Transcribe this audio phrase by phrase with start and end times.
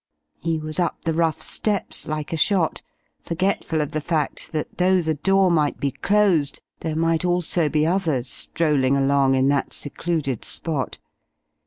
[0.39, 2.81] He was up the rough steps like a shot,
[3.21, 7.85] forgetful of the fact that, though the door might be closed, there might also be
[7.85, 10.97] others strolling along in that secluded spot.